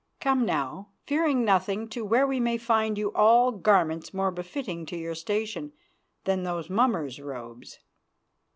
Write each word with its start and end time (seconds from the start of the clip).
Come 0.19 0.47
now, 0.47 0.89
fearing 1.05 1.45
nothing, 1.45 1.87
to 1.89 2.03
where 2.03 2.25
we 2.25 2.39
may 2.39 2.57
find 2.57 2.97
you 2.97 3.13
all 3.13 3.51
garments 3.51 4.15
more 4.15 4.31
befitting 4.31 4.83
to 4.87 4.97
your 4.97 5.13
station 5.13 5.73
than 6.23 6.41
those 6.41 6.71
mummer's 6.71 7.21
robes." 7.21 7.77